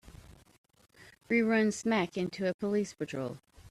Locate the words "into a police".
2.17-2.95